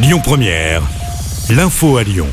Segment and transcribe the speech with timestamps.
[0.00, 0.82] Lyon Première,
[1.50, 2.28] l'info à Lyon.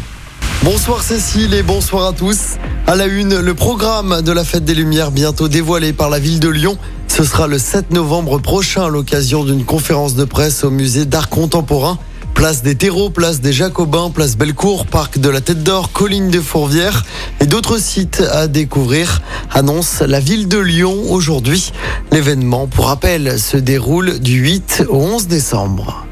[0.63, 2.57] Bonsoir Cécile et bonsoir à tous.
[2.85, 6.39] À la une, le programme de la Fête des Lumières bientôt dévoilé par la ville
[6.39, 6.77] de Lyon.
[7.07, 11.27] Ce sera le 7 novembre prochain à l'occasion d'une conférence de presse au musée d'art
[11.29, 11.97] contemporain.
[12.35, 16.41] Place des terreaux, place des Jacobins, place Bellecour, parc de la Tête d'Or, colline de
[16.41, 17.03] Fourvière
[17.39, 21.71] et d'autres sites à découvrir, annonce la ville de Lyon aujourd'hui.
[22.11, 26.05] L'événement, pour rappel, se déroule du 8 au 11 décembre.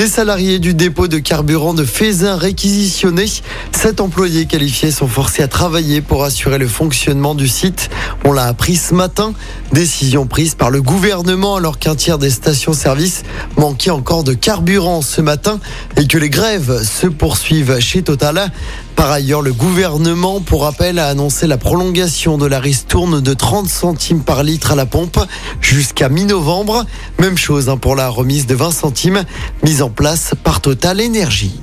[0.00, 3.26] Des salariés du dépôt de carburant de Fézin réquisitionnés.
[3.70, 7.90] Sept employés qualifiés sont forcés à travailler pour assurer le fonctionnement du site.
[8.24, 9.34] On l'a appris ce matin.
[9.72, 13.24] Décision prise par le gouvernement alors qu'un tiers des stations-service
[13.58, 15.60] manquaient encore de carburant ce matin
[15.98, 18.50] et que les grèves se poursuivent chez Total.
[18.96, 23.66] Par ailleurs, le gouvernement, pour rappel, a annoncé la prolongation de la ristourne de 30
[23.66, 25.18] centimes par litre à la pompe
[25.62, 26.84] jusqu'à mi-novembre.
[27.18, 29.24] Même chose hein, pour la remise de 20 centimes
[29.62, 31.60] mise place par Total Énergie.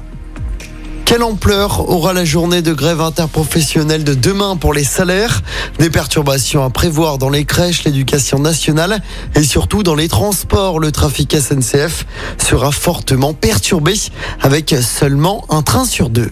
[1.06, 5.42] Quelle ampleur aura la journée de grève interprofessionnelle de demain pour les salaires?
[5.80, 9.02] Des perturbations à prévoir dans les crèches, l'éducation nationale
[9.34, 10.82] et surtout dans les transports.
[10.82, 12.06] Le trafic SNCF
[12.38, 13.94] sera fortement perturbé
[14.42, 16.32] avec seulement un train sur deux.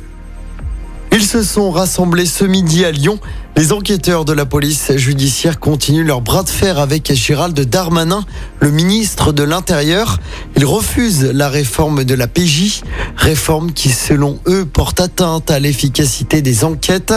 [1.17, 3.19] Ils se sont rassemblés ce midi à Lyon.
[3.55, 8.25] Les enquêteurs de la police judiciaire continuent leur bras de fer avec Gérald Darmanin,
[8.59, 10.19] le ministre de l'Intérieur.
[10.57, 12.83] Ils refusent la réforme de la PJ,
[13.17, 17.13] réforme qui, selon eux, porte atteinte à l'efficacité des enquêtes.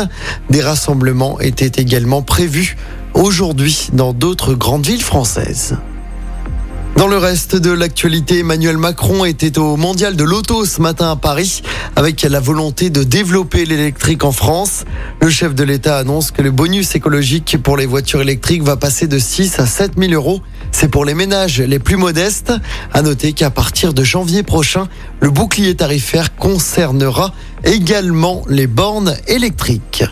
[0.50, 2.76] Des rassemblements étaient également prévus
[3.14, 5.76] aujourd'hui dans d'autres grandes villes françaises.
[6.96, 11.16] Dans le reste de l'actualité, Emmanuel Macron était au mondial de l'auto ce matin à
[11.16, 11.62] Paris
[11.94, 14.84] avec la volonté de développer l'électrique en France.
[15.20, 19.06] Le chef de l'État annonce que le bonus écologique pour les voitures électriques va passer
[19.06, 20.40] de 6 à 7 000 euros.
[20.72, 22.52] C'est pour les ménages les plus modestes.
[22.92, 24.88] À noter qu'à partir de janvier prochain,
[25.20, 27.32] le bouclier tarifaire concernera
[27.64, 30.04] également les bornes électriques.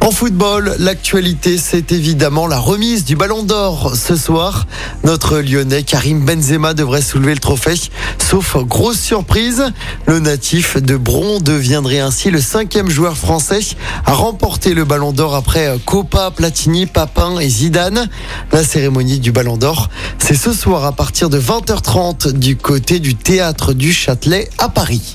[0.00, 4.66] En football, l'actualité, c'est évidemment la remise du Ballon d'Or ce soir.
[5.04, 7.74] Notre Lyonnais Karim Benzema devrait soulever le trophée,
[8.18, 9.64] sauf grosse surprise,
[10.06, 13.60] le natif de Bron deviendrait ainsi le cinquième joueur français
[14.06, 18.08] à remporter le Ballon d'Or après Copa, Platini, Papin et Zidane.
[18.52, 19.88] La cérémonie du Ballon d'Or,
[20.18, 25.14] c'est ce soir à partir de 20h30 du côté du théâtre du Châtelet à Paris.